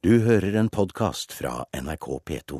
[0.00, 2.58] Du hører en podkast fra NRK P2.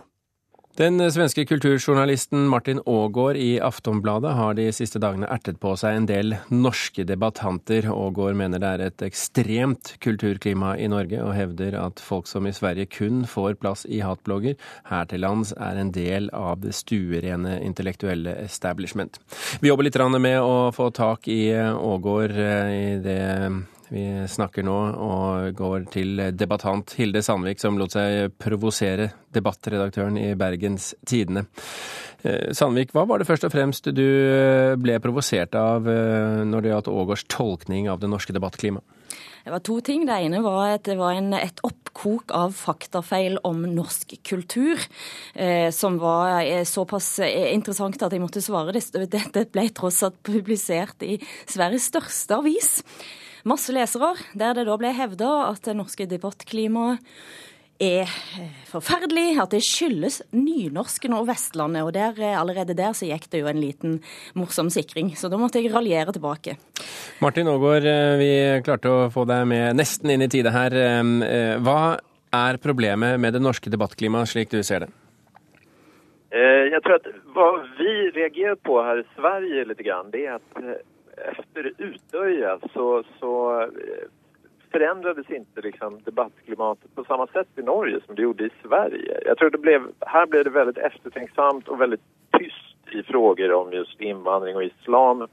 [0.76, 6.08] Den svenske kulturjournalisten Martin Aagaard i Aftonbladet har de siste dagene ertet på seg en
[6.10, 7.88] del norske debattanter.
[7.88, 12.52] Aagaard mener det er et ekstremt kulturklima i Norge, og hevder at folk som i
[12.52, 14.60] Sverige kun får plass i hatblogger,
[14.92, 19.16] her til lands er en del av det stuerene intellektuelle establishment.
[19.64, 23.20] Vi jobber litt med å få tak i Aagaard eh, i det
[23.90, 30.28] vi snakker nå og går til debattant Hilde Sandvik, som lot seg provosere debattredaktøren i
[30.38, 31.42] Bergens Tidende.
[32.22, 34.06] Eh, Sandvik, hva var det først og fremst du
[34.78, 38.98] ble provosert av eh, når det gjaldt Aagaards tolkning av det norske debattklimaet?
[39.40, 40.04] Det var to ting.
[40.06, 44.78] Det ene var at det var en, et oppkok av faktafeil om norsk kultur,
[45.34, 48.76] eh, som var eh, såpass interessant at jeg måtte svare.
[48.76, 51.16] Dette ble tross alt publisert i
[51.48, 52.76] Sveriges største avis
[53.48, 57.00] masse lesere, der det da ble hevda at det norske debattklimaet
[57.80, 61.86] er eh, forferdelig, at det skyldes nynorsken og Vestlandet.
[61.86, 63.98] Og der, eh, allerede der så gikk det jo en liten
[64.36, 66.58] morsom sikring, så da måtte jeg raljere tilbake.
[67.24, 68.30] Martin Aagaard, eh, vi
[68.66, 70.70] klarte å få deg med nesten inn i tide her.
[71.60, 71.98] Hva
[72.32, 74.92] er problemet med det norske debattklimaet, slik du ser det?
[76.30, 79.80] Jeg tror at hva vi reagerer på her i Sverige litt,
[80.12, 80.84] det er at
[81.24, 83.68] efter Utöja så, så eh,
[84.70, 89.20] förändrades inte liksom debattklimatet på samma sätt i Norge som det gjorde i Sverige.
[89.26, 92.02] Jag tror det blev, här blev det väldigt eftertänksamt och väldigt
[92.38, 95.26] tyst i frågor om just invandring och islam.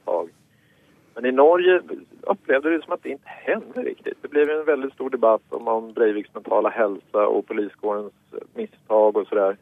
[1.16, 1.82] Men i Norge
[2.22, 4.18] upplevde det som att det inte hände riktigt.
[4.22, 8.14] Det blev en väldigt stor debatt om, om Breiviks mentala hälsa och poliskårens
[8.54, 9.58] misstag och sådär.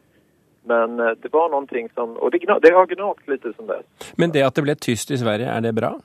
[0.64, 3.86] Men eh, det var någonting som, och det, det har gnagt lite som dess.
[4.16, 6.00] Men det att det ble tyst i Sverige, er det bra?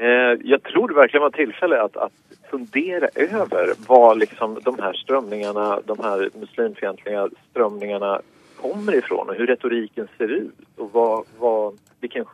[0.00, 2.12] Eh, jag tror det verkligen var tillfälle att, att
[2.50, 8.20] fundera över var liksom de här strömningarna, de här muslimfientliga strömningarna
[8.60, 12.24] kommer ifrån och hur retoriken ser ut och vad, vad, vilken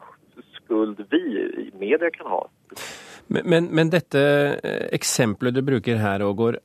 [0.53, 2.49] skuld vi i media kan ha.
[3.27, 4.21] Men, men, men dette
[4.63, 6.59] eh, eksempelet du bruker her, Ågård,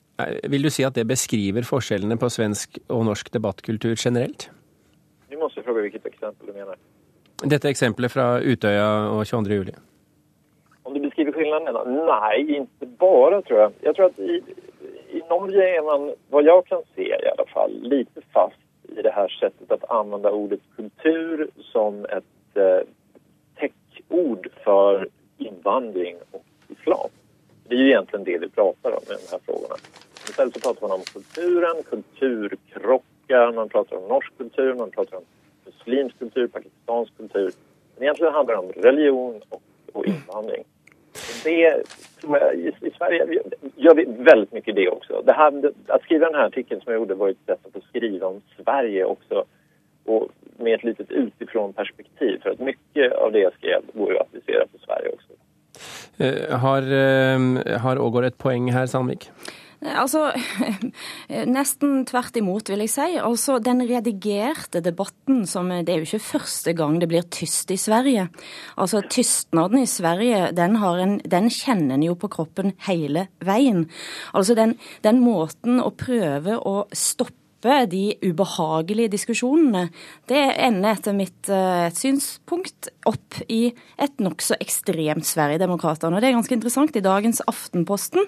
[0.44, 4.52] vil du si at det beskriver forskjellene på svensk og norsk debattkultur generelt?
[5.30, 6.78] Du må spørre hvilket eksempel du mener.
[7.42, 9.64] Dette eksempelet fra Utøya og 22.
[9.64, 9.82] juli.
[11.52, 11.84] Skillnaderna?
[12.06, 13.72] Nej, inte bara tror jag.
[13.82, 14.44] Jag tror att i,
[15.10, 18.56] i Norge är man, vad jag kan se i alla fall, lite fast
[18.98, 22.88] i det här sättet att använda ordet kultur som ett eh,
[23.56, 25.08] täckord för
[25.38, 27.10] invandring och islam.
[27.68, 29.76] Det är ju egentligen det vi pratar om i de här frågorna.
[30.30, 35.24] Istället så pratar man om kulturen, kulturkrockar, man pratar om norsk kultur, man pratar om
[35.66, 37.52] muslimsk kultur, pakistansk kultur.
[37.96, 39.62] Men egentligen handlar det om religion och,
[39.94, 40.64] och invandring.
[41.44, 41.84] Det
[42.22, 43.42] tror jag, i Sverige
[43.76, 45.22] gör vi väldigt mycket det också.
[45.26, 48.28] Det här, att skriva den här artikeln som jag gjorde var ett sätt att skriva
[48.28, 49.46] om Sverige också
[50.06, 52.40] och med ett litet utifrån perspektiv.
[52.44, 55.34] För att mycket av det jag skrev går ju att applicera på Sverige också.
[56.18, 59.32] Eh, har, eh, har Ågård et poeng her, Sandvik?
[59.82, 60.28] Altså,
[61.58, 63.08] nesten tvert imot, vil jeg si.
[63.18, 67.80] Altså, Den redigerte debatten, som det er jo ikke første gang det blir tyst i
[67.82, 68.28] Sverige.
[68.78, 73.88] Altså, Tystnaden i Sverige, den, en, den kjenner en jo på kroppen hele veien.
[74.36, 79.90] Altså, den, den måten å prøve å stoppe de ubehagelige diskusjonene,
[80.30, 86.22] det ender etter mitt uh, synspunkt opp i et nokså ekstremt Sverigedemokraterna.
[86.22, 86.96] Det er ganske interessant.
[86.96, 88.26] I dagens Aftenposten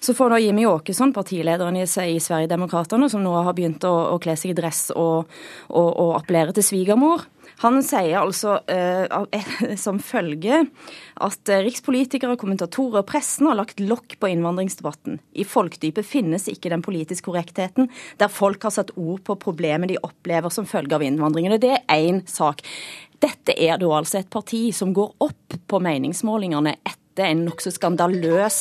[0.00, 4.20] så får da Jimmy Åkesson, partilederen i, i Sverigedemokraterna, som nå har begynt å, å
[4.22, 5.30] kle seg i dress og,
[5.68, 7.26] og, og appellere til svigermor,
[7.60, 10.62] han sier altså eh, som følge
[11.20, 15.20] at eh, rikspolitikere, kommentatorer og pressen har lagt lokk på innvandringsdebatten.
[15.34, 17.90] I folkdypet finnes ikke den politiske korrektheten
[18.20, 21.58] der folk har satt ord på problemet de opplever som følge av innvandringen.
[21.60, 22.64] Det er én sak.
[23.20, 28.58] Dette er da altså et parti som går opp på meningsmålingene etter en nokså skandaløs,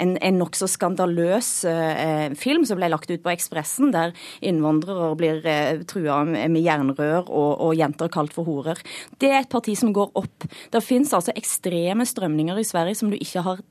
[0.00, 5.42] en, en nok skandaløs eh, film som ble lagt ut på Ekspressen, der innvandrere blir
[5.46, 8.80] eh, trua med jernrør og, og, jenter kalt for horer.
[9.18, 10.46] Det er et parti som går opp.
[10.72, 13.64] Det finnes altså ekstreme strømninger i Sverige som du ikke har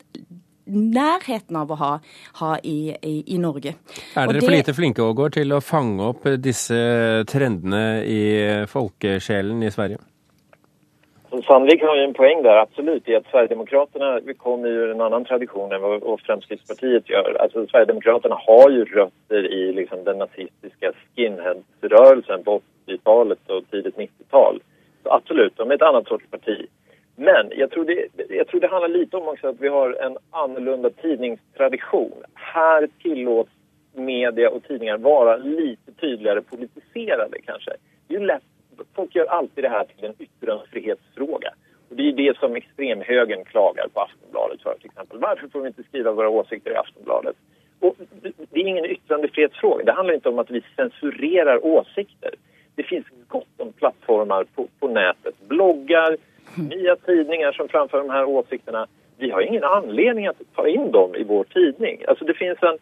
[0.67, 1.91] nærheten av å ha,
[2.41, 3.77] ha i, i, i, Norge.
[4.15, 6.77] Er dere det, for lite flinke Ågård, til å fange opp disse
[7.31, 8.21] trendene i
[8.67, 10.03] folkesjelen i Sverige?
[11.41, 15.71] Sandvik har ju en poäng där, absolut, i att Sverigedemokraterna kommer ur en annan tradition
[15.71, 17.37] än vad Fremskrittspartiet gör.
[17.39, 24.61] Alltså Sverigedemokraterna har ju rötter i liksom, den nazistiska skinheadsrörelsen på 80-talet och tidigt 90-tal.
[25.03, 26.67] Så absolut, de är ett annat sorts parti.
[27.15, 30.17] Men jag tror, det, jag tror det handlar lite om också att vi har en
[30.31, 32.23] annorlunda tidningstradition.
[32.33, 33.51] Här tillåts
[33.93, 37.71] media och tidningar vara lite tydligare politiserade kanske.
[38.07, 38.43] Det är ju lätt,
[38.95, 41.53] folk gör alltid det här till en yttrandefrihetsfråga.
[41.89, 45.19] Och det är det som extremhögern klagar på Aftonbladet för till exempel.
[45.19, 47.35] Varför får vi inte skriva våra åsikter i Aftonbladet?
[47.79, 47.95] Och
[48.49, 49.85] det är ingen yttrandefrihetsfråga.
[49.85, 52.31] Det handlar inte om att vi censurerar åsikter.
[52.75, 56.17] Det finns gott om plattformar på, på nätet, bloggar,
[56.55, 58.87] nya tidningar som framför de här åsikterna.
[59.17, 62.03] Vi har ingen anledning att ta in dem i vår tidning.
[62.07, 62.77] Alltså det finns en...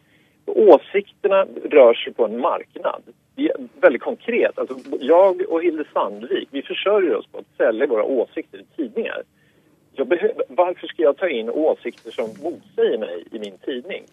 [0.45, 3.01] Åsikterna rör sig på en marknad.
[3.35, 3.51] Är
[3.81, 4.59] väldigt konkret.
[4.59, 9.23] Alltså jag och Hilde Sandvik, vi försörjer oss på att sälja våra åsikter i tidningar
[10.49, 14.03] varför ska jag ta in åsikter som motsäger meg i min tidning?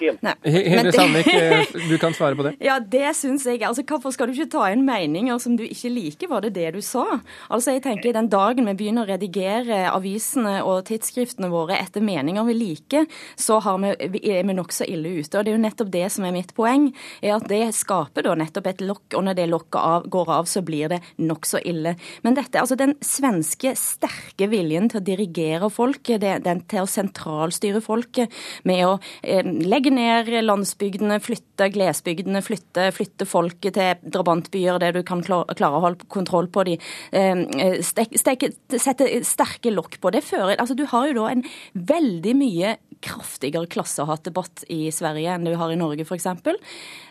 [0.00, 0.22] Helt...
[0.22, 2.54] Nei, Sandvik, eh, du kan svare på det.
[2.68, 3.62] Ja, det syns jeg.
[3.62, 6.72] Altså, Hvorfor skal du ikke ta inn meninger som du ikke liker, var det det
[6.74, 7.20] du sa?
[7.48, 12.44] Altså, jeg tenker Den dagen vi begynner å redigere avisene og tidsskriftene våre etter meninger
[12.48, 13.06] vi liker,
[13.36, 15.38] så vi, er vi nokså ille ute.
[15.38, 16.90] Og Det er jo nettopp det som er mitt poeng.
[17.22, 20.50] er at Det skaper da nettopp et lokk, og når det lokket av, går av,
[20.50, 21.96] så blir det nokså ille.
[22.22, 26.90] Men dette, altså den svenske sterke viljen til å dirigere dirigere folket, den til å
[26.90, 28.32] sentralstyre folket
[28.68, 35.02] med å eh, legge ned landsbygdene, flytte glesbygdene, flytte, flytte folket til drabantbyer der du
[35.06, 36.78] kan klare å holde kontroll på de,
[37.12, 40.12] eh, sette sterke lokk på.
[40.14, 45.44] Det fører, altså Du har jo da en veldig mye kraftigere klassehatdebatt i Sverige enn
[45.46, 46.26] du har i Norge, f.eks.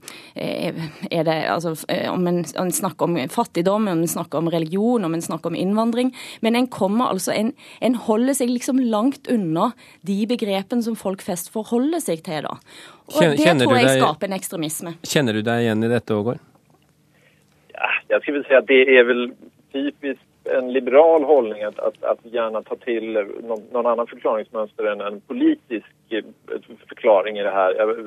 [1.11, 5.05] er det, altså, eh, om en, en, snakker om fattigdom, om en snakker om religion,
[5.05, 6.13] om en snakker om innvandring.
[6.41, 9.71] Men en kommer altså, en, en holder seg liksom langt unna
[10.07, 12.47] de begrepene som folk flest forholder seg til.
[12.47, 12.57] da.
[13.11, 14.95] Og kjenner, Det tror jeg skaper en ekstremisme.
[15.03, 16.41] Kjenner du deg igjen i dette, Ågård?
[17.75, 19.25] Ja, jeg skal vel si at det er vel
[19.73, 25.01] typisk en liberal hållning att, att, att gärna ta till någon, någon annan förklaringsmönster än
[25.01, 27.97] en politisk forklaring förklaring i det här.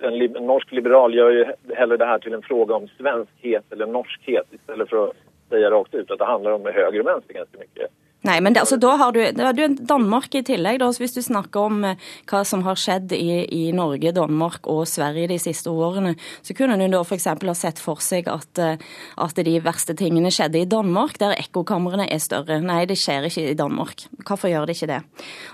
[0.00, 3.86] En, en norsk liberal gör ju hellre det här till en fråga om svenskhet eller
[3.86, 5.16] norskhet istället för att
[5.48, 7.90] säga rakt ut att det handlar om höger og vänster ganska mycket.
[8.22, 10.78] Nei, men det, altså, da har du, da har du Danmark i tillegg.
[10.78, 14.84] Da, hvis du snakker om eh, hva som har skjedd i, i, Norge, Danmark og
[14.86, 16.14] Sverige de siste årene,
[16.46, 17.26] så kunne du da f.eks.
[17.26, 18.78] ha sett for seg at, eh,
[19.26, 22.60] at, de verste tingene skjedde i Danmark, der ekkokamrene er større.
[22.62, 24.06] Nei, det skjer ikke i Danmark.
[24.22, 25.00] Hvorfor gjør det ikke det?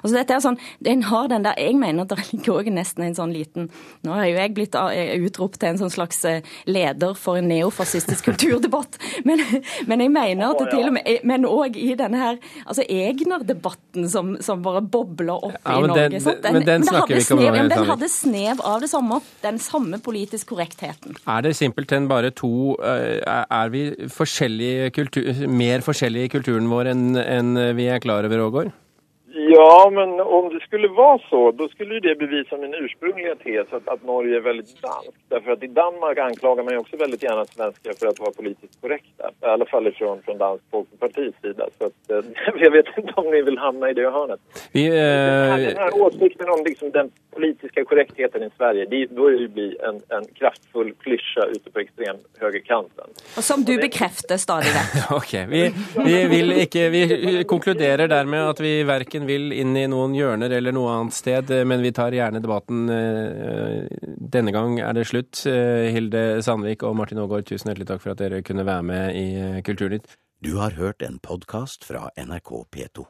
[0.02, 3.06] Altså, dette er sånn, den har den der, Jeg mener at det ligger òg nesten
[3.06, 3.70] en sånn liten
[4.04, 6.20] Nå har jo jeg blitt eh, utropt til en sånn slags
[6.68, 9.40] leder for en neofascistisk kulturdebatt, men,
[9.88, 14.08] men jeg mener at det til og med Men òg i denne her altså Egner-debatten
[14.10, 16.08] som, som, bare bobler opp ja, i Norge.
[16.19, 17.66] Den, den, men den snakker vi ikke om nå.
[17.72, 19.20] Den hadde snev av det samme.
[19.44, 21.19] Den samme politisk korrektheten.
[21.28, 26.93] Er det simpelthen bare to eh, Er vi forskjellige kultur, mer forskjellige i kulturen vår
[26.94, 28.76] enn, en vi er klar over, Ågård?
[29.50, 33.88] Ja, men om det skulle vara så, då skulle det bevisa min ursprungliga tes att,
[33.88, 35.20] att Norge är väldigt danskt.
[35.28, 38.80] Därför att i Danmark anklagar man ju också väldigt gärna svenskar för att vara politiskt
[38.80, 39.30] korrekta.
[39.42, 41.66] I alla fall ifrån, från Dansk Folkepartis sida.
[41.78, 42.30] Så att, eh,
[42.64, 44.40] jag vet inte om ni vill hamna i det hörnet.
[44.73, 44.92] Vi, eh...
[44.92, 49.94] Den här åsikten om liksom, den politiska korrektheten i Sverige, det börjar ju bli en,
[50.16, 53.04] en kraftfull klyscha ute på extremhögerkanten.
[53.37, 55.11] Och som du bekräftar stadig vekk.
[55.18, 55.75] ok, vi,
[56.06, 60.75] vi, vil ikke, vi konkluderer dermed at vi verken vil inn i noen hjørner eller
[60.75, 62.87] noe annet sted, men vi tar gjerne debatten.
[62.92, 63.87] Eh,
[64.37, 65.45] denne gang er det slutt.
[65.49, 69.18] Eh, Hilde Sandvik og Martin Aagaard, tusen hjertelig takk for at dere kunne være med
[69.18, 70.11] i eh, Kulturnytt.
[70.45, 73.09] Du har hørt en podkast fra NRK P2.